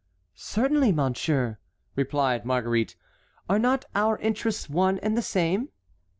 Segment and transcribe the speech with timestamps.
[0.33, 1.59] "Certainly, monsieur,"
[1.95, 2.95] replied Marguerite;
[3.47, 5.69] "are not our interests one and the same?"